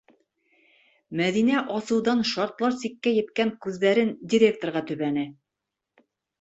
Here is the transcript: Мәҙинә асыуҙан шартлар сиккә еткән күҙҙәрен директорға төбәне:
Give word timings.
Мәҙинә 1.19 1.59
асыуҙан 1.81 2.25
шартлар 2.31 2.75
сиккә 2.85 3.15
еткән 3.21 3.55
күҙҙәрен 3.67 4.13
директорға 4.35 4.87
төбәне: 4.91 5.31